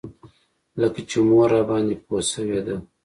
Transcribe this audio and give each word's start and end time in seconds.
لکه 0.81 1.01
چې 1.09 1.17
مور 1.27 1.47
راباندې 1.53 1.95
پوه 2.05 2.21
شوې 2.31 2.59
ده. 2.65 2.75